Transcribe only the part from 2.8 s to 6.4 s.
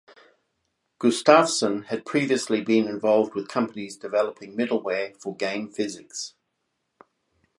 involved with companies developing middleware for game physics.